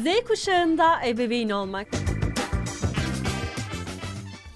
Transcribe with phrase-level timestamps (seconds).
[0.00, 1.88] Z kuşağında ebeveyn olmak.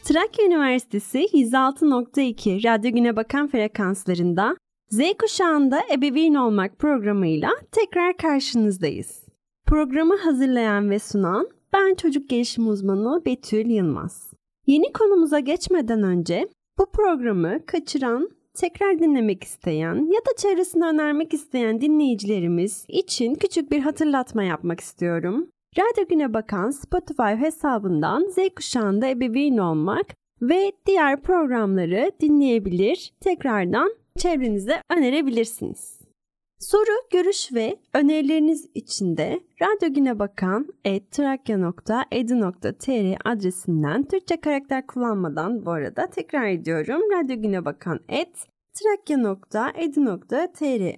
[0.05, 4.57] Trakya Üniversitesi 106.2 Radyo Güne Bakan frekanslarında
[4.91, 9.25] Z kuşağında ebeveyn olmak programıyla tekrar karşınızdayız.
[9.67, 14.33] Programı hazırlayan ve sunan ben çocuk gelişim uzmanı Betül Yılmaz.
[14.67, 16.49] Yeni konumuza geçmeden önce
[16.79, 23.81] bu programı kaçıran, tekrar dinlemek isteyen ya da çevresine önermek isteyen dinleyicilerimiz için küçük bir
[23.81, 25.49] hatırlatma yapmak istiyorum.
[25.79, 30.07] Radyo Güne Bakan Spotify hesabından Z kuşağında ebeveyn olmak
[30.43, 35.94] ve diğer programları dinleyebilir, tekrardan çevrenize önerebilirsiniz.
[36.65, 40.69] Soru, görüş ve önerileriniz için de Radyo Güne Bakan
[41.11, 42.09] trakya.edu.tr
[43.25, 47.01] adresinden Türkçe karakter kullanmadan bu arada tekrar ediyorum.
[47.13, 48.01] Radyo Güne Bakan
[48.75, 49.41] trakya.edu.tr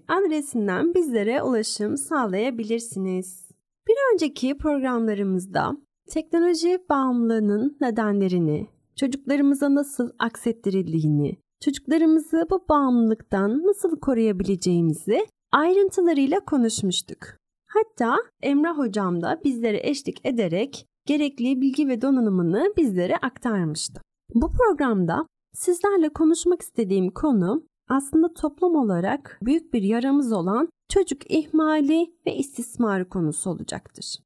[0.09, 3.51] adresinden bizlere ulaşım sağlayabilirsiniz.
[3.89, 5.77] Bir önceki programlarımızda
[6.11, 17.19] teknoloji bağımlılığının nedenlerini, çocuklarımıza nasıl aksettirildiğini, çocuklarımızı bu bağımlılıktan nasıl koruyabileceğimizi ayrıntılarıyla konuşmuştuk.
[17.67, 24.01] Hatta Emrah hocam da bizlere eşlik ederek gerekli bilgi ve donanımını bizlere aktarmıştı.
[24.35, 32.15] Bu programda sizlerle konuşmak istediğim konu aslında toplum olarak büyük bir yaramız olan çocuk ihmali
[32.27, 34.19] ve istismarı konusu olacaktır.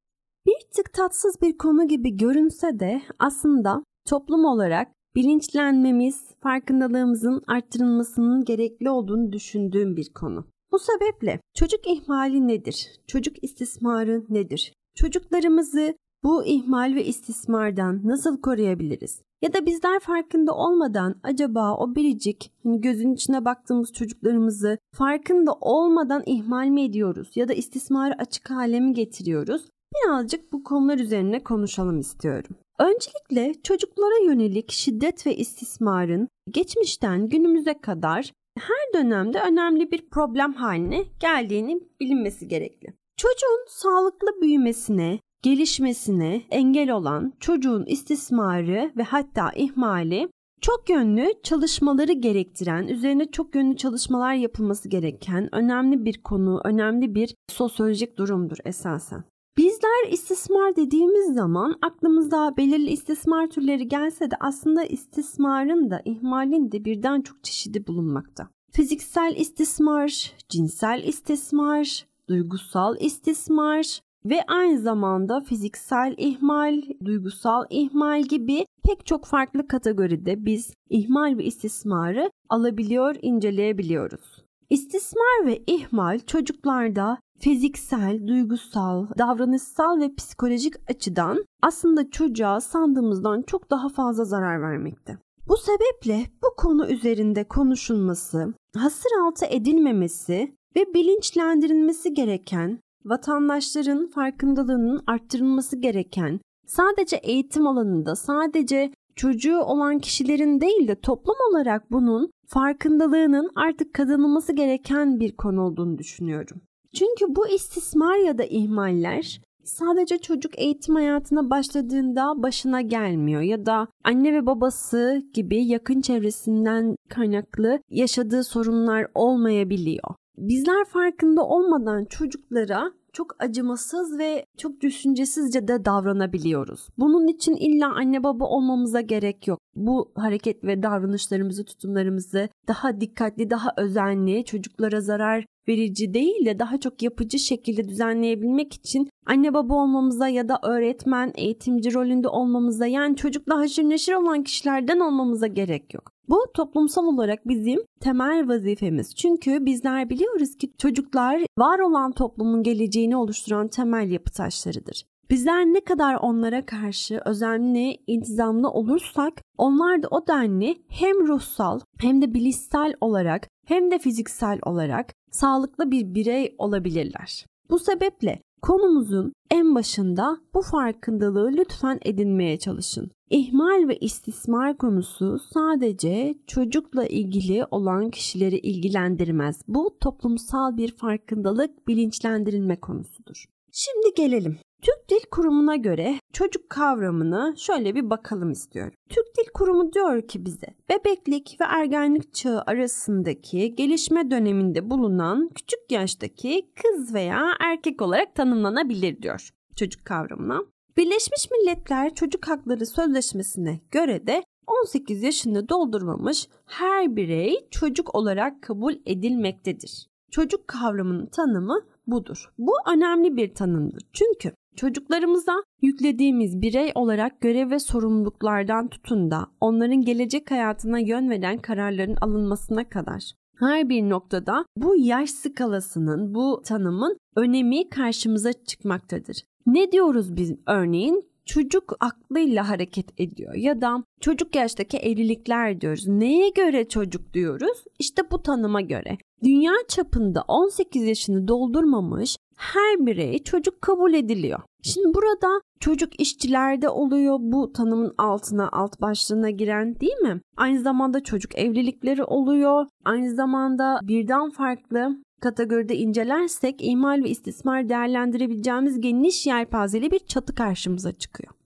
[0.46, 8.90] Bir tık tatsız bir konu gibi görünse de aslında toplum olarak bilinçlenmemiz, farkındalığımızın arttırılmasının gerekli
[8.90, 10.44] olduğunu düşündüğüm bir konu.
[10.72, 13.00] Bu sebeple çocuk ihmali nedir?
[13.06, 14.72] Çocuk istismarı nedir?
[14.94, 19.22] Çocuklarımızı bu ihmal ve istismardan nasıl koruyabiliriz?
[19.42, 26.22] Ya da bizler farkında olmadan acaba o biricik hani gözün içine baktığımız çocuklarımızı farkında olmadan
[26.26, 29.64] ihmal mi ediyoruz ya da istismarı açık hale mi getiriyoruz?
[29.94, 32.56] Birazcık bu konular üzerine konuşalım istiyorum.
[32.78, 41.04] Öncelikle çocuklara yönelik şiddet ve istismarın geçmişten günümüze kadar her dönemde önemli bir problem haline
[41.20, 42.94] geldiğini bilinmesi gerekli.
[43.16, 50.28] Çocuğun sağlıklı büyümesine, gelişmesine engel olan çocuğun istismarı ve hatta ihmali
[50.60, 57.34] çok yönlü çalışmaları gerektiren, üzerine çok yönlü çalışmalar yapılması gereken önemli bir konu, önemli bir
[57.48, 59.24] sosyolojik durumdur esasen.
[59.58, 66.84] Bizler istismar dediğimiz zaman aklımıza belirli istismar türleri gelse de aslında istismarın da ihmalin de
[66.84, 68.48] birden çok çeşidi bulunmakta.
[68.72, 79.06] Fiziksel istismar, cinsel istismar, duygusal istismar ve aynı zamanda fiziksel ihmal, duygusal ihmal gibi pek
[79.06, 84.44] çok farklı kategoride biz ihmal ve istismarı alabiliyor, inceleyebiliyoruz.
[84.70, 93.88] İstismar ve ihmal çocuklarda fiziksel, duygusal, davranışsal ve psikolojik açıdan aslında çocuğa sandığımızdan çok daha
[93.88, 95.18] fazla zarar vermekte.
[95.48, 105.76] Bu sebeple bu konu üzerinde konuşulması, hasır altı edilmemesi ve bilinçlendirilmesi gereken, vatandaşların farkındalığının arttırılması
[105.76, 113.94] gereken, sadece eğitim alanında, sadece çocuğu olan kişilerin değil de toplum olarak bunun farkındalığının artık
[113.94, 116.60] kazanılması gereken bir konu olduğunu düşünüyorum.
[116.94, 123.88] Çünkü bu istismar ya da ihmaller sadece çocuk eğitim hayatına başladığında başına gelmiyor ya da
[124.04, 130.14] anne ve babası gibi yakın çevresinden kaynaklı yaşadığı sorunlar olmayabiliyor.
[130.38, 136.88] Bizler farkında olmadan çocuklara çok acımasız ve çok düşüncesizce de davranabiliyoruz.
[136.98, 139.58] Bunun için illa anne baba olmamıza gerek yok.
[139.74, 146.80] Bu hareket ve davranışlarımızı, tutumlarımızı daha dikkatli, daha özenli, çocuklara zarar verici değil de daha
[146.80, 153.16] çok yapıcı şekilde düzenleyebilmek için anne baba olmamıza ya da öğretmen, eğitimci rolünde olmamıza yani
[153.16, 156.12] çocukla haşır neşir olan kişilerden olmamıza gerek yok.
[156.28, 159.14] Bu toplumsal olarak bizim temel vazifemiz.
[159.14, 165.04] Çünkü bizler biliyoruz ki çocuklar var olan toplumun geleceğini oluşturan temel yapı taşlarıdır.
[165.30, 172.22] Bizler ne kadar onlara karşı özenli, intizamlı olursak onlar da o denli hem ruhsal hem
[172.22, 177.46] de bilişsel olarak hem de fiziksel olarak sağlıklı bir birey olabilirler.
[177.70, 183.10] Bu sebeple konumuzun en başında bu farkındalığı lütfen edinmeye çalışın.
[183.30, 189.62] İhmal ve istismar konusu sadece çocukla ilgili olan kişileri ilgilendirmez.
[189.68, 193.44] Bu toplumsal bir farkındalık, bilinçlendirilme konusudur.
[193.72, 198.92] Şimdi gelelim Türk Dil Kurumu'na göre çocuk kavramını şöyle bir bakalım istiyorum.
[199.08, 205.80] Türk Dil Kurumu diyor ki bize bebeklik ve ergenlik çağı arasındaki gelişme döneminde bulunan küçük
[205.90, 209.50] yaştaki kız veya erkek olarak tanımlanabilir diyor.
[209.76, 210.60] çocuk kavramına.
[210.96, 218.94] Birleşmiş Milletler Çocuk Hakları Sözleşmesi'ne göre de 18 yaşını doldurmamış her birey çocuk olarak kabul
[219.06, 220.06] edilmektedir.
[220.30, 222.52] Çocuk kavramının tanımı budur.
[222.58, 224.02] Bu önemli bir tanımdır.
[224.12, 231.58] Çünkü çocuklarımıza yüklediğimiz birey olarak görev ve sorumluluklardan tutun da onların gelecek hayatına yön veren
[231.58, 239.42] kararların alınmasına kadar her bir noktada bu yaş skalasının, bu tanımın önemi karşımıza çıkmaktadır.
[239.66, 241.30] Ne diyoruz biz örneğin?
[241.44, 246.08] Çocuk aklıyla hareket ediyor ya da çocuk yaştaki evlilikler diyoruz.
[246.08, 247.84] Neye göre çocuk diyoruz?
[247.98, 249.18] İşte bu tanıma göre.
[249.44, 254.60] Dünya çapında 18 yaşını doldurmamış her birey çocuk kabul ediliyor.
[254.82, 260.40] Şimdi burada çocuk işçilerde oluyor bu tanımın altına alt başlığına giren değil mi?
[260.56, 262.86] Aynı zamanda çocuk evlilikleri oluyor.
[263.04, 271.12] Aynı zamanda birden farklı kategoride incelersek ihmal ve istismar değerlendirebileceğimiz geniş yelpazeli bir çatı karşımıza
[271.12, 271.59] çıkıyor.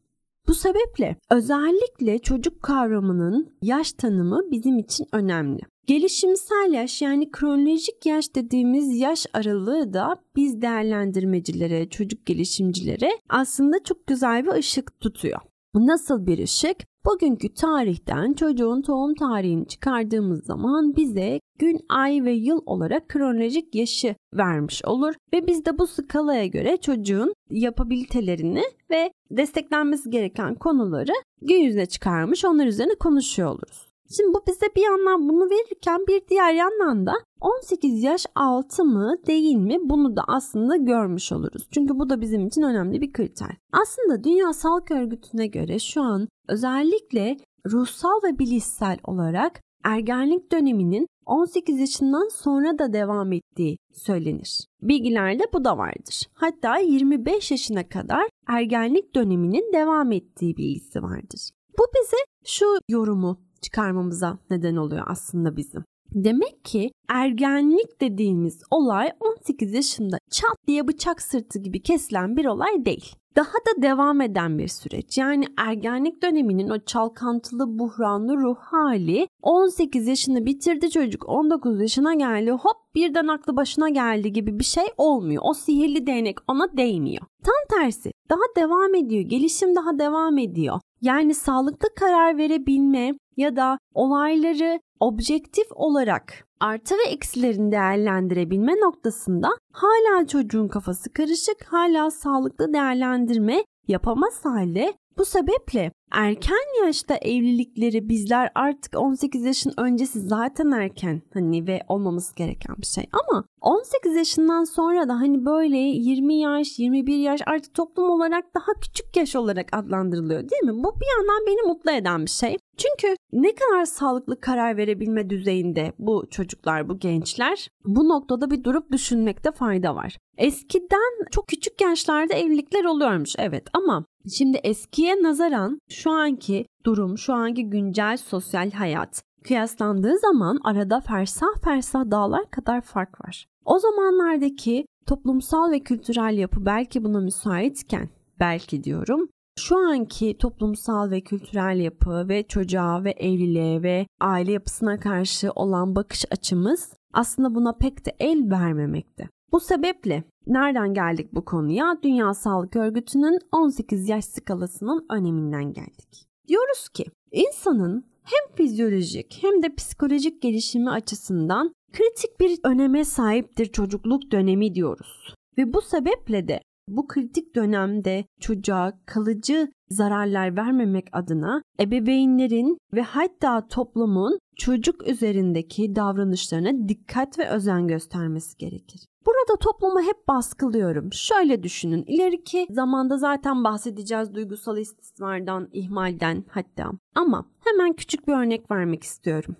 [0.48, 5.60] Bu sebeple özellikle çocuk kavramının yaş tanımı bizim için önemli.
[5.86, 14.06] Gelişimsel yaş yani kronolojik yaş dediğimiz yaş aralığı da biz değerlendirmecilere, çocuk gelişimcilere aslında çok
[14.06, 15.40] güzel bir ışık tutuyor.
[15.74, 16.76] Nasıl bir ışık?
[17.06, 24.16] Bugünkü tarihten çocuğun doğum tarihini çıkardığımız zaman bize gün, ay ve yıl olarak kronolojik yaşı
[24.34, 31.12] vermiş olur ve biz de bu skalaya göre çocuğun yapabilitelerini ve desteklenmesi gereken konuları
[31.42, 33.93] gün yüzüne çıkarmış onlar üzerine konuşuyor oluruz.
[34.16, 39.16] Şimdi bu bize bir yandan bunu verirken bir diğer yandan da 18 yaş altı mı
[39.26, 41.68] değil mi bunu da aslında görmüş oluruz.
[41.70, 43.56] Çünkü bu da bizim için önemli bir kriter.
[43.72, 51.80] Aslında Dünya Sağlık Örgütü'ne göre şu an özellikle ruhsal ve bilişsel olarak ergenlik döneminin 18
[51.80, 54.66] yaşından sonra da devam ettiği söylenir.
[54.82, 56.28] Bilgilerde bu da vardır.
[56.34, 61.50] Hatta 25 yaşına kadar ergenlik döneminin devam ettiği bilgisi vardır.
[61.78, 65.84] Bu bize şu yorumu çıkarmamıza neden oluyor aslında bizim.
[66.14, 72.84] Demek ki ergenlik dediğimiz olay 18 yaşında çat diye bıçak sırtı gibi kesilen bir olay
[72.84, 73.14] değil.
[73.36, 75.18] Daha da devam eden bir süreç.
[75.18, 82.50] Yani ergenlik döneminin o çalkantılı buhranlı ruh hali 18 yaşını bitirdi çocuk 19 yaşına geldi
[82.50, 85.42] hop birden aklı başına geldi gibi bir şey olmuyor.
[85.46, 87.22] O sihirli değnek ona değmiyor.
[87.44, 89.22] Tam tersi daha devam ediyor.
[89.22, 90.80] Gelişim daha devam ediyor.
[91.00, 100.26] Yani sağlıklı karar verebilme ya da olayları objektif olarak artı ve eksilerini değerlendirebilme noktasında hala
[100.26, 108.96] çocuğun kafası karışık, hala sağlıklı değerlendirme yapamaz halde bu sebeple erken yaşta evlilikleri bizler artık
[108.96, 115.08] 18 yaşın öncesi zaten erken hani ve olmaması gereken bir şey ama 18 yaşından sonra
[115.08, 120.40] da hani böyle 20 yaş, 21 yaş artık toplum olarak daha küçük yaş olarak adlandırılıyor
[120.40, 120.84] değil mi?
[120.84, 122.56] Bu bir yandan beni mutlu eden bir şey.
[122.76, 128.92] Çünkü ne kadar sağlıklı karar verebilme düzeyinde bu çocuklar, bu gençler bu noktada bir durup
[128.92, 130.18] düşünmekte fayda var.
[130.38, 134.04] Eskiden çok küçük yaşlarda evlilikler oluyormuş evet ama
[134.36, 141.62] şimdi eskiye nazaran şu anki durum, şu anki güncel sosyal hayat kıyaslandığı zaman arada fersah
[141.64, 143.46] fersah dağlar kadar fark var.
[143.64, 148.08] O zamanlardaki toplumsal ve kültürel yapı belki buna müsaitken
[148.40, 155.00] belki diyorum şu anki toplumsal ve kültürel yapı ve çocuğa ve evliliğe ve aile yapısına
[155.00, 159.28] karşı olan bakış açımız aslında buna pek de el vermemekte.
[159.52, 161.98] Bu sebeple nereden geldik bu konuya?
[162.02, 166.26] Dünya Sağlık Örgütü'nün 18 yaş skalasının öneminden geldik.
[166.48, 174.32] Diyoruz ki insanın hem fizyolojik hem de psikolojik gelişimi açısından kritik bir öneme sahiptir çocukluk
[174.32, 175.34] dönemi diyoruz.
[175.58, 183.68] Ve bu sebeple de bu kritik dönemde çocuğa kalıcı zararlar vermemek adına ebeveynlerin ve hatta
[183.68, 189.00] toplumun çocuk üzerindeki davranışlarına dikkat ve özen göstermesi gerekir.
[189.26, 191.12] Burada toplumu hep baskılıyorum.
[191.12, 192.04] Şöyle düşünün.
[192.06, 196.90] İleriki zamanda zaten bahsedeceğiz duygusal istismardan, ihmalden hatta.
[197.14, 199.56] Ama hemen küçük bir örnek vermek istiyorum.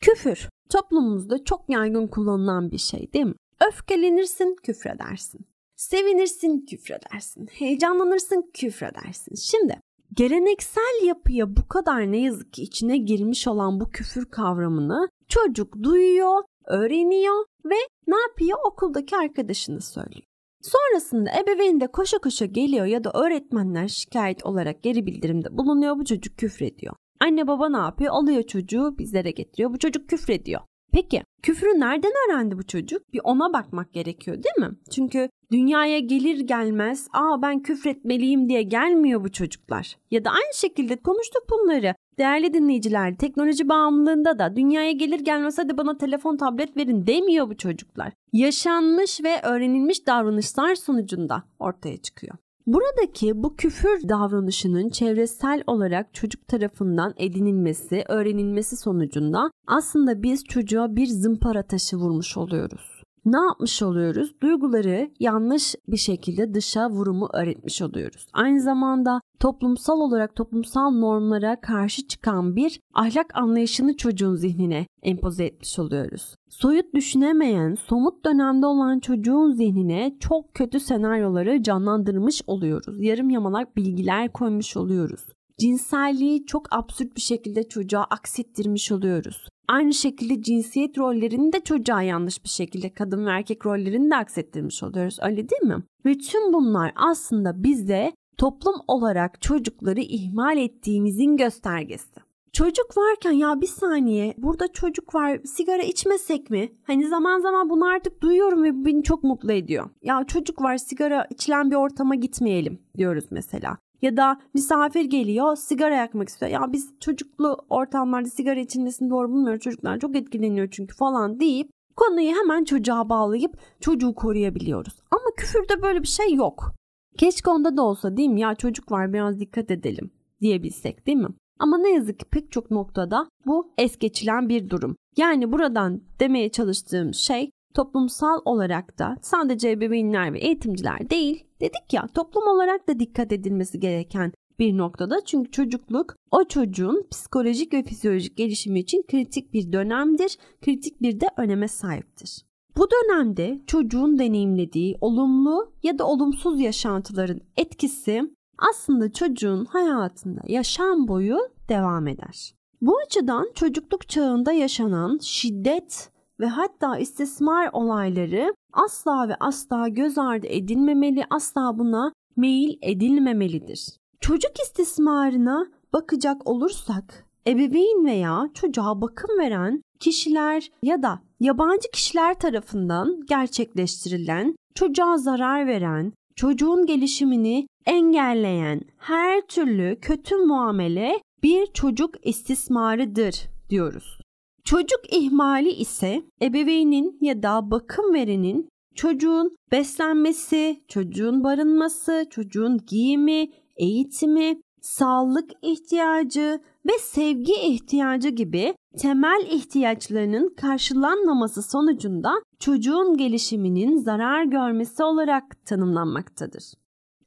[0.00, 3.34] Küfür toplumumuzda çok yaygın kullanılan bir şey değil mi?
[3.68, 5.40] Öfkelenirsin, küfredersin.
[5.78, 7.46] Sevinirsin, küfredersin.
[7.46, 9.34] Heyecanlanırsın, küfredersin.
[9.34, 9.80] Şimdi
[10.14, 16.42] geleneksel yapıya bu kadar ne yazık ki içine girmiş olan bu küfür kavramını çocuk duyuyor,
[16.66, 17.74] öğreniyor ve
[18.06, 18.58] ne yapıyor?
[18.66, 20.22] Okuldaki arkadaşını söylüyor.
[20.62, 26.04] Sonrasında ebeveyn de koşa koşa geliyor ya da öğretmenler şikayet olarak geri bildirimde bulunuyor bu
[26.04, 26.94] çocuk küfrediyor.
[27.20, 28.12] Anne baba ne yapıyor?
[28.14, 29.72] Alıyor çocuğu bizlere getiriyor.
[29.72, 30.60] Bu çocuk küfrediyor.
[30.92, 33.12] Peki küfrü nereden öğrendi bu çocuk?
[33.12, 34.76] Bir ona bakmak gerekiyor değil mi?
[34.90, 39.96] Çünkü dünyaya gelir gelmez aa ben küfretmeliyim diye gelmiyor bu çocuklar.
[40.10, 41.94] Ya da aynı şekilde konuştuk bunları.
[42.18, 47.56] Değerli dinleyiciler teknoloji bağımlılığında da dünyaya gelir gelmez hadi bana telefon tablet verin demiyor bu
[47.56, 48.12] çocuklar.
[48.32, 52.34] Yaşanmış ve öğrenilmiş davranışlar sonucunda ortaya çıkıyor.
[52.68, 61.06] Buradaki bu küfür davranışının çevresel olarak çocuk tarafından edinilmesi, öğrenilmesi sonucunda aslında biz çocuğa bir
[61.06, 62.97] zımpara taşı vurmuş oluyoruz.
[63.28, 64.34] Ne yapmış oluyoruz?
[64.42, 68.26] Duyguları yanlış bir şekilde dışa vurumu öğretmiş oluyoruz.
[68.32, 75.78] Aynı zamanda toplumsal olarak toplumsal normlara karşı çıkan bir ahlak anlayışını çocuğun zihnine empoze etmiş
[75.78, 76.34] oluyoruz.
[76.50, 82.96] Soyut düşünemeyen, somut dönemde olan çocuğun zihnine çok kötü senaryoları canlandırmış oluyoruz.
[83.00, 85.26] Yarım yamalak bilgiler koymuş oluyoruz.
[85.60, 89.48] Cinselliği çok absürt bir şekilde çocuğa aksettirmiş oluyoruz.
[89.68, 94.82] Aynı şekilde cinsiyet rollerini de çocuğa yanlış bir şekilde kadın ve erkek rollerini de aksettirmiş
[94.82, 95.18] oluyoruz.
[95.22, 95.82] Öyle değil mi?
[96.06, 102.20] Ve tüm bunlar aslında bize toplum olarak çocukları ihmal ettiğimizin göstergesi.
[102.52, 106.72] Çocuk varken ya bir saniye burada çocuk var sigara içmesek mi?
[106.82, 109.90] Hani zaman zaman bunu artık duyuyorum ve beni çok mutlu ediyor.
[110.02, 113.78] Ya çocuk var sigara içilen bir ortama gitmeyelim diyoruz mesela.
[114.02, 116.52] Ya da misafir geliyor sigara yakmak istiyor.
[116.52, 119.60] Ya biz çocuklu ortamlarda sigara içilmesini doğru bulmuyoruz.
[119.60, 125.02] Çocuklar çok etkileniyor çünkü falan deyip konuyu hemen çocuğa bağlayıp çocuğu koruyabiliyoruz.
[125.10, 126.72] Ama küfürde böyle bir şey yok.
[127.16, 128.40] Keşke onda da olsa değil mi?
[128.40, 131.28] Ya çocuk var biraz dikkat edelim diyebilsek değil mi?
[131.58, 134.96] Ama ne yazık ki pek çok noktada bu es geçilen bir durum.
[135.16, 142.06] Yani buradan demeye çalıştığım şey toplumsal olarak da sadece ebeveynler ve eğitimciler değil dedik ya
[142.14, 148.36] toplum olarak da dikkat edilmesi gereken bir noktada çünkü çocukluk o çocuğun psikolojik ve fizyolojik
[148.36, 152.44] gelişimi için kritik bir dönemdir, kritik bir de öneme sahiptir.
[152.76, 158.22] Bu dönemde çocuğun deneyimlediği olumlu ya da olumsuz yaşantıların etkisi
[158.58, 162.54] aslında çocuğun hayatında yaşam boyu devam eder.
[162.80, 170.46] Bu açıdan çocukluk çağında yaşanan şiddet ve hatta istismar olayları asla ve asla göz ardı
[170.46, 173.96] edilmemeli, asla buna meyil edilmemelidir.
[174.20, 183.20] Çocuk istismarına bakacak olursak ebeveyn veya çocuğa bakım veren kişiler ya da yabancı kişiler tarafından
[183.28, 194.20] gerçekleştirilen, çocuğa zarar veren, çocuğun gelişimini engelleyen her türlü kötü muamele bir çocuk istismarıdır diyoruz.
[194.68, 204.60] Çocuk ihmali ise ebeveynin ya da bakım verenin çocuğun beslenmesi, çocuğun barınması, çocuğun giyimi, eğitimi,
[204.80, 215.66] sağlık ihtiyacı ve sevgi ihtiyacı gibi temel ihtiyaçlarının karşılanmaması sonucunda çocuğun gelişiminin zarar görmesi olarak
[215.66, 216.64] tanımlanmaktadır.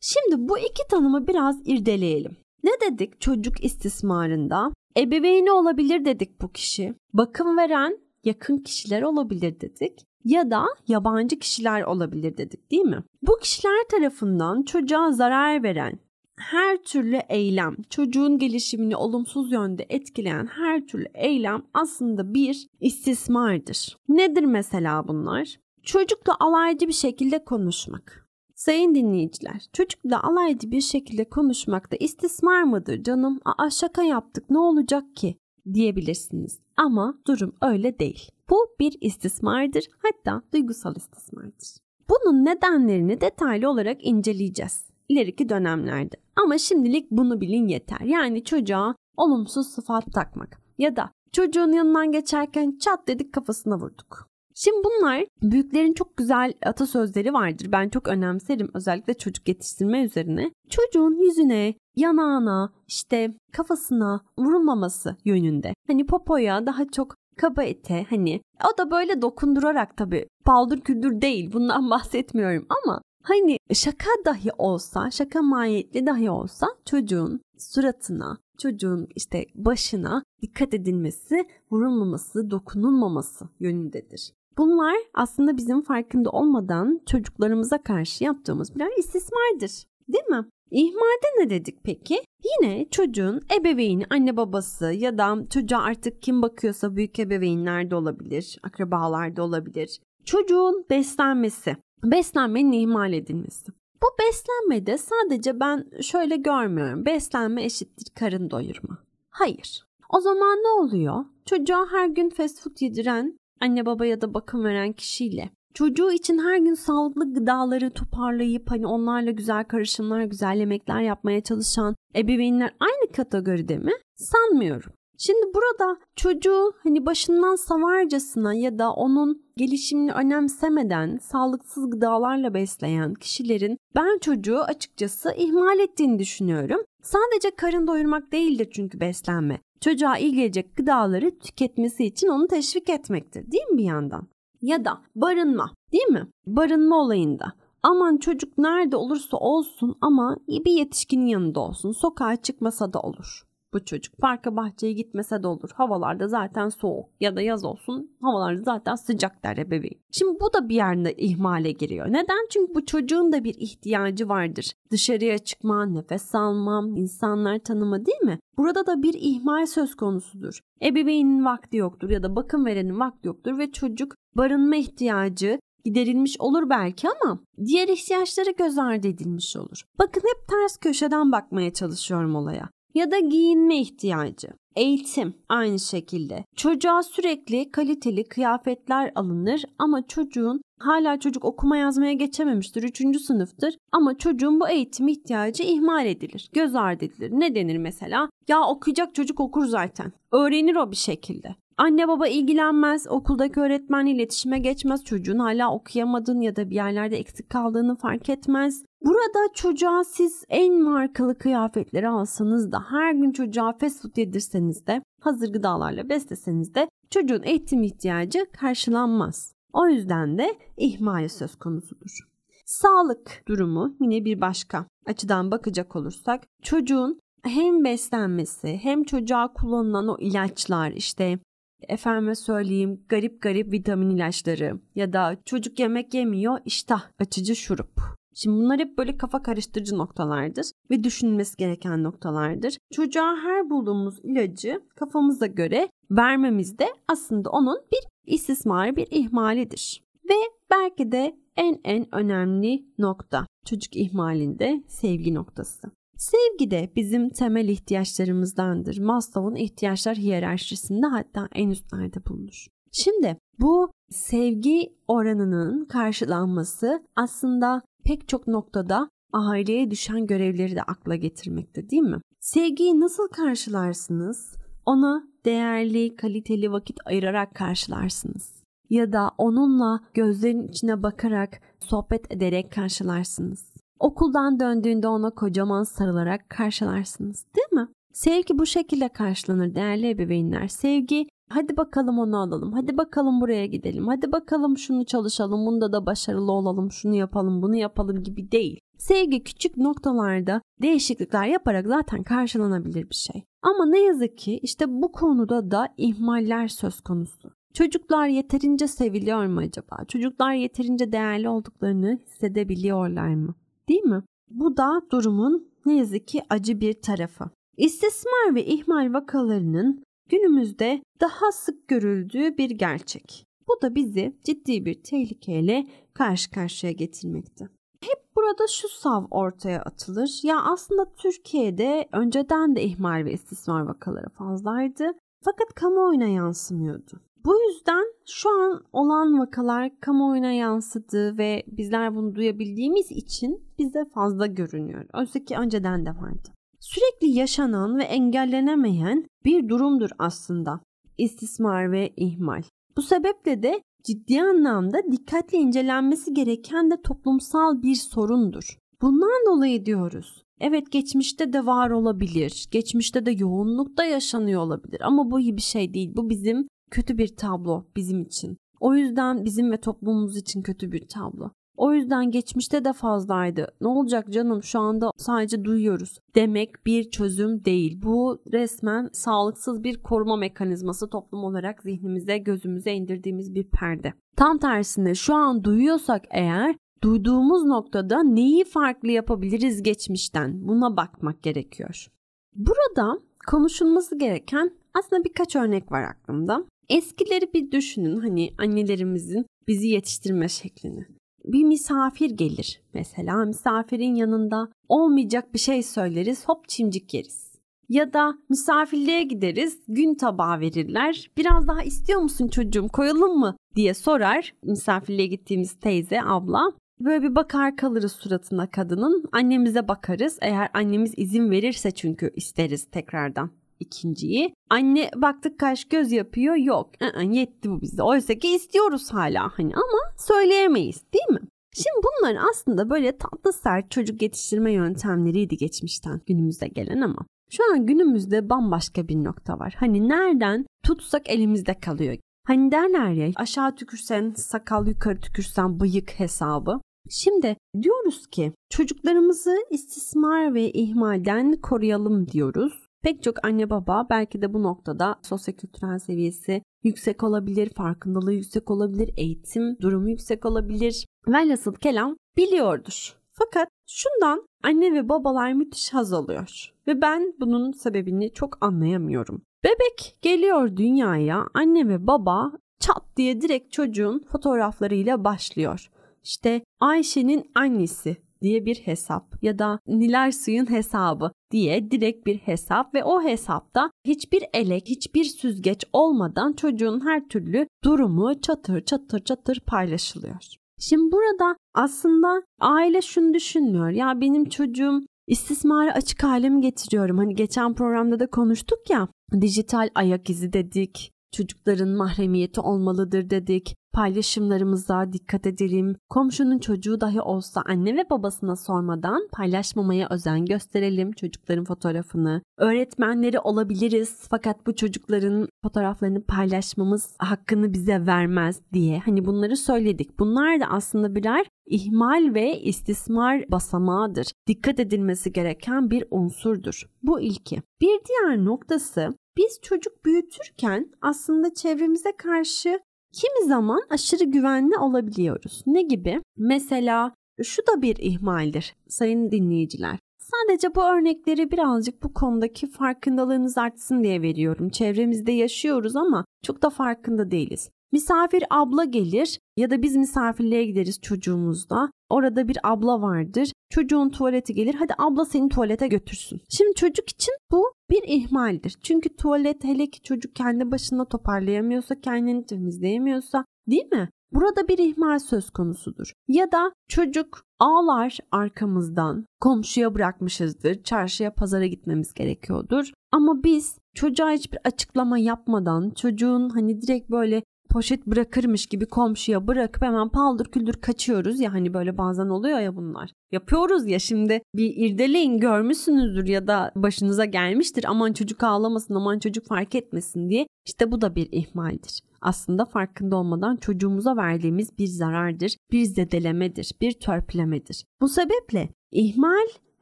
[0.01, 2.37] Şimdi bu iki tanımı biraz irdeleyelim.
[2.63, 4.71] Ne dedik çocuk istismarında?
[4.97, 6.93] Ebeveyni olabilir dedik bu kişi.
[7.13, 13.03] Bakım veren yakın kişiler olabilir dedik ya da yabancı kişiler olabilir dedik değil mi?
[13.21, 15.99] Bu kişiler tarafından çocuğa zarar veren
[16.39, 23.97] her türlü eylem, çocuğun gelişimini olumsuz yönde etkileyen her türlü eylem aslında bir istismardır.
[24.09, 25.55] Nedir mesela bunlar?
[25.83, 28.20] Çocukla alaycı bir şekilde konuşmak.
[28.65, 33.39] Sayın dinleyiciler, çocukla alaycı bir şekilde konuşmakta istismar mıdır canım?
[33.45, 35.37] Aa şaka yaptık ne olacak ki?
[35.73, 36.59] diyebilirsiniz.
[36.77, 38.29] Ama durum öyle değil.
[38.49, 41.77] Bu bir istismardır hatta duygusal istismardır.
[42.09, 46.15] Bunun nedenlerini detaylı olarak inceleyeceğiz ileriki dönemlerde.
[46.43, 48.01] Ama şimdilik bunu bilin yeter.
[48.01, 54.30] Yani çocuğa olumsuz sıfat takmak ya da çocuğun yanından geçerken çat dedik kafasına vurduk.
[54.55, 57.67] Şimdi bunlar büyüklerin çok güzel atasözleri vardır.
[57.71, 60.51] Ben çok önemserim özellikle çocuk yetiştirme üzerine.
[60.69, 65.73] Çocuğun yüzüne, yanağına, işte kafasına vurulmaması yönünde.
[65.87, 68.41] Hani popoya daha çok kaba ete hani
[68.73, 75.11] o da böyle dokundurarak tabii paldır küldür değil bundan bahsetmiyorum ama Hani şaka dahi olsa,
[75.11, 84.33] şaka mahiyetli dahi olsa çocuğun suratına, çocuğun işte başına dikkat edilmesi, vurulmaması, dokunulmaması yönündedir.
[84.57, 89.83] Bunlar aslında bizim farkında olmadan çocuklarımıza karşı yaptığımız birer istismardır.
[90.07, 90.45] Değil mi?
[90.71, 92.21] İhmalde ne dedik peki?
[92.43, 98.59] Yine çocuğun ebeveyni, anne babası ya da çocuğa artık kim bakıyorsa büyük ebeveynler de olabilir,
[98.63, 99.99] akrabalar da olabilir.
[100.25, 103.71] Çocuğun beslenmesi, beslenmenin ihmal edilmesi.
[104.03, 107.05] Bu beslenmede sadece ben şöyle görmüyorum.
[107.05, 108.97] Beslenme eşittir karın doyurma.
[109.29, 109.83] Hayır.
[110.09, 111.25] O zaman ne oluyor?
[111.45, 116.39] Çocuğa her gün fast food yediren anne baba ya da bakım veren kişiyle çocuğu için
[116.39, 123.11] her gün sağlıklı gıdaları toparlayıp hani onlarla güzel karışımlar, güzel yemekler yapmaya çalışan ebeveynler aynı
[123.11, 123.91] kategoride mi?
[124.15, 124.91] Sanmıyorum.
[125.17, 133.77] Şimdi burada çocuğu hani başından savarcasına ya da onun gelişimini önemsemeden sağlıksız gıdalarla besleyen kişilerin
[133.95, 136.81] ben çocuğu açıkçası ihmal ettiğini düşünüyorum.
[137.03, 139.59] Sadece karın doyurmak değildir çünkü beslenme.
[139.81, 144.27] Çocuğa iyi gelecek gıdaları tüketmesi için onu teşvik etmektir değil mi bir yandan?
[144.61, 146.27] Ya da barınma değil mi?
[146.47, 151.91] Barınma olayında aman çocuk nerede olursa olsun ama bir yetişkinin yanında olsun.
[151.91, 154.17] Sokağa çıkmasa da olur bu çocuk.
[154.17, 155.69] Parka bahçeye gitmese de olur.
[155.73, 159.99] Havalarda zaten soğuk ya da yaz olsun havalarda zaten sıcak der bebeğim.
[160.11, 162.07] Şimdi bu da bir yerde ihmale giriyor.
[162.07, 162.47] Neden?
[162.49, 164.71] Çünkü bu çocuğun da bir ihtiyacı vardır.
[164.91, 168.39] Dışarıya çıkma, nefes alma, insanlar tanıma değil mi?
[168.57, 170.59] Burada da bir ihmal söz konusudur.
[170.83, 176.69] Ebeveynin vakti yoktur ya da bakım verenin vakti yoktur ve çocuk barınma ihtiyacı giderilmiş olur
[176.69, 179.83] belki ama diğer ihtiyaçları göz ardı edilmiş olur.
[179.99, 184.47] Bakın hep ters köşeden bakmaya çalışıyorum olaya ya da giyinme ihtiyacı.
[184.75, 186.45] Eğitim aynı şekilde.
[186.55, 192.83] Çocuğa sürekli kaliteli kıyafetler alınır ama çocuğun hala çocuk okuma yazmaya geçememiştir.
[192.83, 196.49] Üçüncü sınıftır ama çocuğun bu eğitim ihtiyacı ihmal edilir.
[196.53, 197.31] Göz ardı edilir.
[197.31, 198.29] Ne denir mesela?
[198.47, 200.11] Ya okuyacak çocuk okur zaten.
[200.31, 201.55] Öğrenir o bir şekilde.
[201.77, 207.49] Anne baba ilgilenmez, okuldaki öğretmenle iletişime geçmez, çocuğun hala okuyamadığını ya da bir yerlerde eksik
[207.49, 208.83] kaldığını fark etmez.
[209.01, 215.01] Burada çocuğa siz en markalı kıyafetleri alsanız da her gün çocuğa fast food yedirseniz de
[215.21, 219.53] hazır gıdalarla besleseniz de çocuğun eğitim ihtiyacı karşılanmaz.
[219.73, 222.19] O yüzden de ihmal söz konusudur.
[222.65, 230.17] Sağlık durumu yine bir başka açıdan bakacak olursak çocuğun hem beslenmesi hem çocuğa kullanılan o
[230.19, 231.39] ilaçlar işte
[231.87, 238.20] efendime söyleyeyim garip garip vitamin ilaçları ya da çocuk yemek yemiyor iştah açıcı şurup.
[238.43, 242.77] Şimdi bunlar hep böyle kafa karıştırıcı noktalardır ve düşünülmesi gereken noktalardır.
[242.93, 250.03] Çocuğa her bulduğumuz ilacı kafamıza göre vermemiz de aslında onun bir istismar, bir ihmalidir.
[250.29, 250.35] Ve
[250.71, 255.91] belki de en en önemli nokta çocuk ihmalinde sevgi noktası.
[256.17, 258.99] Sevgi de bizim temel ihtiyaçlarımızdandır.
[258.99, 262.67] Maslow'un ihtiyaçlar hiyerarşisinde hatta en üstlerde bulunur.
[262.91, 271.89] Şimdi bu sevgi oranının karşılanması aslında pek çok noktada aileye düşen görevleri de akla getirmekte
[271.89, 272.21] değil mi?
[272.39, 274.55] Sevgiyi nasıl karşılarsınız?
[274.85, 278.61] Ona değerli, kaliteli vakit ayırarak karşılarsınız.
[278.89, 283.73] Ya da onunla gözlerin içine bakarak, sohbet ederek karşılarsınız.
[283.99, 287.87] Okuldan döndüğünde ona kocaman sarılarak karşılarsınız değil mi?
[288.13, 290.67] Sevgi bu şekilde karşılanır değerli ebeveynler.
[290.67, 296.05] Sevgi hadi bakalım onu alalım, hadi bakalım buraya gidelim, hadi bakalım şunu çalışalım, bunda da
[296.05, 298.79] başarılı olalım, şunu yapalım, bunu yapalım gibi değil.
[298.97, 303.43] Sevgi küçük noktalarda değişiklikler yaparak zaten karşılanabilir bir şey.
[303.61, 307.49] Ama ne yazık ki işte bu konuda da ihmaller söz konusu.
[307.73, 310.05] Çocuklar yeterince seviliyor mu acaba?
[310.07, 313.55] Çocuklar yeterince değerli olduklarını hissedebiliyorlar mı?
[313.89, 314.23] Değil mi?
[314.49, 317.49] Bu da durumun ne yazık ki acı bir tarafı.
[317.77, 323.45] İstismar ve ihmal vakalarının günümüzde daha sık görüldüğü bir gerçek.
[323.67, 327.65] Bu da bizi ciddi bir tehlikeyle karşı karşıya getirmekte.
[328.01, 330.39] Hep burada şu sav ortaya atılır.
[330.43, 335.03] Ya aslında Türkiye'de önceden de ihmal ve istismar vakaları fazlaydı.
[335.43, 337.21] Fakat kamuoyuna yansımıyordu.
[337.45, 344.45] Bu yüzden şu an olan vakalar kamuoyuna yansıdı ve bizler bunu duyabildiğimiz için bize fazla
[344.45, 345.05] görünüyor.
[345.13, 346.49] Oysa ki önceden de vardı.
[346.93, 350.79] Sürekli yaşanan ve engellenemeyen bir durumdur aslında
[351.17, 352.61] istismar ve ihmal.
[352.97, 358.77] Bu sebeple de ciddi anlamda dikkatli incelenmesi gereken de toplumsal bir sorundur.
[359.01, 360.43] Bundan dolayı diyoruz.
[360.59, 362.67] Evet geçmişte de var olabilir.
[362.71, 366.11] Geçmişte de yoğunlukta yaşanıyor olabilir ama bu iyi bir şey değil.
[366.15, 368.57] Bu bizim kötü bir tablo bizim için.
[368.79, 371.51] O yüzden bizim ve toplumumuz için kötü bir tablo.
[371.81, 373.67] O yüzden geçmişte de fazlaydı.
[373.81, 378.01] Ne olacak canım şu anda sadece duyuyoruz demek bir çözüm değil.
[378.01, 384.13] Bu resmen sağlıksız bir koruma mekanizması toplum olarak zihnimize gözümüze indirdiğimiz bir perde.
[384.35, 392.07] Tam tersine şu an duyuyorsak eğer duyduğumuz noktada neyi farklı yapabiliriz geçmişten buna bakmak gerekiyor.
[392.55, 396.65] Burada konuşulması gereken aslında birkaç örnek var aklımda.
[396.89, 401.20] Eskileri bir düşünün hani annelerimizin bizi yetiştirme şeklini.
[401.45, 407.51] Bir misafir gelir mesela misafirin yanında olmayacak bir şey söyleriz hop çimcik yeriz.
[407.89, 411.29] Ya da misafirliğe gideriz, gün tabağı verirler.
[411.37, 416.71] Biraz daha istiyor musun çocuğum koyalım mı diye sorar misafirliğe gittiğimiz teyze, abla.
[416.99, 419.23] Böyle bir bakar kalırız suratına kadının.
[419.31, 420.37] Annemize bakarız.
[420.41, 423.51] Eğer annemiz izin verirse çünkü isteriz tekrardan
[423.81, 424.53] ikinciyi.
[424.69, 426.89] Anne baktık kaş göz yapıyor yok.
[427.23, 428.03] Yetti bu bize.
[428.03, 431.47] Oysa ki istiyoruz hala hani ama söyleyemeyiz değil mi?
[431.73, 437.85] Şimdi bunlar aslında böyle tatlı sert çocuk yetiştirme yöntemleriydi geçmişten günümüze gelen ama şu an
[437.85, 439.75] günümüzde bambaşka bir nokta var.
[439.77, 442.17] Hani nereden tutsak elimizde kalıyor.
[442.47, 446.81] Hani derler ya aşağı tükürsen sakal yukarı tükürsen bıyık hesabı.
[447.09, 452.80] Şimdi diyoruz ki çocuklarımızı istismar ve ihmalden koruyalım diyoruz.
[453.03, 459.13] Pek çok anne baba belki de bu noktada sosyokültürel seviyesi yüksek olabilir, farkındalığı yüksek olabilir,
[459.17, 461.05] eğitim durumu yüksek olabilir.
[461.27, 463.15] Velhasıl kelam biliyordur.
[463.31, 466.73] Fakat şundan anne ve babalar müthiş haz alıyor.
[466.87, 469.41] Ve ben bunun sebebini çok anlayamıyorum.
[469.63, 475.91] Bebek geliyor dünyaya anne ve baba çat diye direkt çocuğun fotoğraflarıyla başlıyor.
[476.23, 482.93] İşte Ayşe'nin annesi diye bir hesap ya da Nilay Suyun hesabı diye direkt bir hesap
[482.93, 489.59] ve o hesapta hiçbir elek, hiçbir süzgeç olmadan çocuğun her türlü durumu çatır çatır çatır
[489.67, 490.61] paylaşılıyor.
[490.79, 493.89] Şimdi burada aslında aile şunu düşünmüyor.
[493.89, 497.17] Ya benim çocuğum istismara açık hale mi getiriyorum?
[497.17, 499.07] Hani geçen programda da konuştuk ya
[499.41, 501.11] dijital ayak izi dedik.
[501.31, 503.75] Çocukların mahremiyeti olmalıdır dedik.
[503.93, 505.95] Paylaşımlarımıza dikkat edelim.
[506.09, 512.41] Komşunun çocuğu dahi olsa anne ve babasına sormadan paylaşmamaya özen gösterelim çocukların fotoğrafını.
[512.57, 520.19] Öğretmenleri olabiliriz fakat bu çocukların fotoğraflarını paylaşmamız hakkını bize vermez diye hani bunları söyledik.
[520.19, 524.27] Bunlar da aslında birer ihmal ve istismar basamağıdır.
[524.47, 526.89] Dikkat edilmesi gereken bir unsurdur.
[527.03, 527.61] Bu ilki.
[527.81, 532.79] Bir diğer noktası biz çocuk büyütürken aslında çevremize karşı
[533.13, 535.63] kimi zaman aşırı güvenli olabiliyoruz.
[535.65, 536.21] Ne gibi?
[536.37, 537.11] Mesela
[537.43, 539.99] şu da bir ihmaldir sayın dinleyiciler.
[540.19, 544.69] Sadece bu örnekleri birazcık bu konudaki farkındalığınız artsın diye veriyorum.
[544.69, 547.69] Çevremizde yaşıyoruz ama çok da farkında değiliz.
[547.91, 551.91] Misafir abla gelir ya da biz misafirliğe gideriz çocuğumuzla.
[552.09, 553.51] Orada bir abla vardır.
[553.69, 554.73] Çocuğun tuvaleti gelir.
[554.73, 556.41] Hadi abla seni tuvalete götürsün.
[556.49, 558.75] Şimdi çocuk için bu bir ihmaldir.
[558.83, 564.09] Çünkü tuvalet hele ki çocuk kendi başına toparlayamıyorsa, kendini temizleyemiyorsa değil mi?
[564.31, 566.13] Burada bir ihmal söz konusudur.
[566.27, 572.91] Ya da çocuk ağlar arkamızdan, komşuya bırakmışızdır, çarşıya pazara gitmemiz gerekiyordur.
[573.11, 579.83] Ama biz çocuğa hiçbir açıklama yapmadan çocuğun hani direkt böyle poşet bırakırmış gibi komşuya bırakıp
[579.83, 583.11] hemen paldır küldür kaçıyoruz ya hani böyle bazen oluyor ya bunlar.
[583.31, 589.47] Yapıyoruz ya şimdi bir irdeleyin görmüşsünüzdür ya da başınıza gelmiştir aman çocuk ağlamasın aman çocuk
[589.47, 590.47] fark etmesin diye.
[590.65, 591.99] İşte bu da bir ihmaldir.
[592.21, 597.85] Aslında farkında olmadan çocuğumuza verdiğimiz bir zarardır, bir zedelemedir, bir törpülemedir.
[598.01, 599.47] Bu sebeple ihmal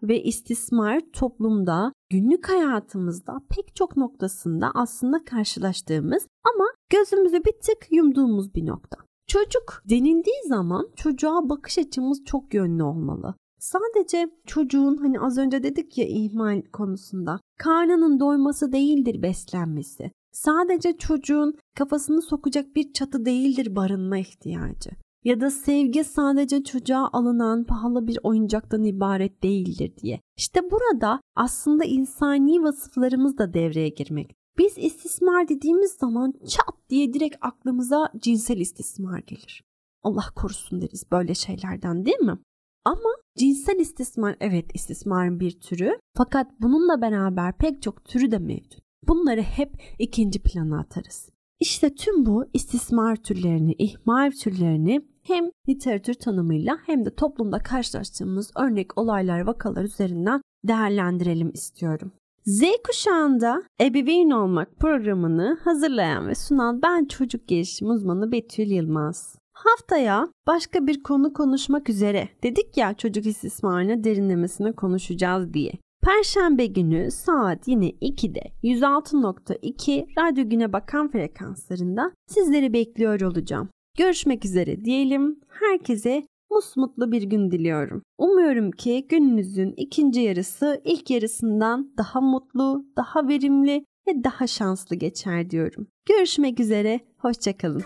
[0.03, 8.55] ve istismar toplumda günlük hayatımızda pek çok noktasında aslında karşılaştığımız ama gözümüzü bir tık yumduğumuz
[8.55, 8.97] bir nokta.
[9.27, 13.35] Çocuk denildiği zaman çocuğa bakış açımız çok yönlü olmalı.
[13.59, 20.11] Sadece çocuğun hani az önce dedik ya ihmal konusunda karnının doyması değildir beslenmesi.
[20.31, 24.89] Sadece çocuğun kafasını sokacak bir çatı değildir barınma ihtiyacı.
[25.23, 30.21] Ya da sevgi sadece çocuğa alınan pahalı bir oyuncaktan ibaret değildir diye.
[30.37, 34.35] İşte burada aslında insani vasıflarımız da devreye girmek.
[34.57, 39.63] Biz istismar dediğimiz zaman çat diye direkt aklımıza cinsel istismar gelir.
[40.03, 42.39] Allah korusun deriz böyle şeylerden değil mi?
[42.85, 48.79] Ama cinsel istismar evet istismarın bir türü fakat bununla beraber pek çok türü de mevcut.
[49.07, 51.29] Bunları hep ikinci plana atarız.
[51.59, 58.97] İşte tüm bu istismar türlerini, ihmal türlerini hem literatür tanımıyla hem de toplumda karşılaştığımız örnek
[58.97, 62.11] olaylar, vakalar üzerinden değerlendirelim istiyorum.
[62.45, 69.39] Z kuşağında ebeveyn olmak programını hazırlayan ve sunan ben çocuk gelişim uzmanı Betül Yılmaz.
[69.53, 75.71] Haftaya başka bir konu konuşmak üzere dedik ya çocuk istismarını derinlemesine konuşacağız diye.
[76.03, 83.69] Perşembe günü saat yine 2'de 106.2 Radyo Güne Bakan frekanslarında sizleri bekliyor olacağım.
[83.97, 85.39] Görüşmek üzere diyelim.
[85.49, 88.01] Herkese musmutlu bir gün diliyorum.
[88.17, 95.49] Umuyorum ki gününüzün ikinci yarısı ilk yarısından daha mutlu, daha verimli ve daha şanslı geçer
[95.49, 95.87] diyorum.
[96.05, 97.83] Görüşmek üzere, hoşçakalın.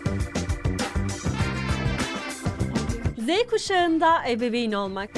[3.18, 5.10] Z kuşağında ebeveyn olmak